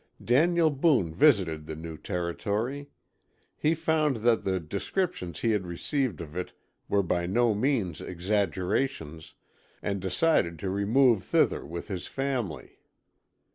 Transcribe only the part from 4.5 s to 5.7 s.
descriptions he had